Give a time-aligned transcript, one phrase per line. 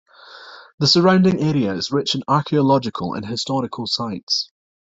[0.79, 4.49] The surrounding area is rich in archaeological and historical sites.